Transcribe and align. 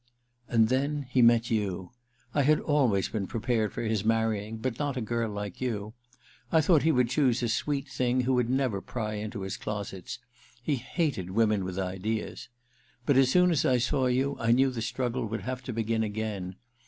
* 0.27 0.49
And 0.49 0.69
then 0.69 1.05
he 1.11 1.21
met 1.21 1.51
you. 1.51 1.91
I 2.33 2.41
had 2.41 2.59
always 2.59 3.07
been 3.07 3.27
prepared 3.27 3.71
for 3.71 3.83
his 3.83 4.03
marrying, 4.03 4.57
but 4.57 4.79
not 4.79 4.97
a 4.97 4.99
girl 5.01 5.29
like 5.29 5.61
you. 5.61 5.93
I 6.51 6.59
thought 6.59 6.81
he 6.81 6.91
would 6.91 7.07
choose 7.07 7.43
a 7.43 7.47
sweet 7.47 7.87
thing 7.87 8.21
who 8.21 8.33
would 8.33 8.49
never 8.49 8.81
pry 8.81 9.13
into 9.13 9.41
his 9.41 9.57
closets— 9.57 10.17
he 10.63 10.73
hated 10.77 11.29
women 11.29 11.63
with 11.63 11.77
ideas! 11.77 12.49
But 13.05 13.15
as 13.15 13.29
soon 13.29 13.51
as 13.51 13.63
I 13.63 13.77
saw 13.77 14.07
you 14.07 14.35
I 14.39 14.51
knew 14.51 14.71
the 14.71 14.81
struggle 14.81 15.27
would 15.27 15.41
have 15.41 15.61
to 15.65 15.71
begin 15.71 16.01
again. 16.01 16.55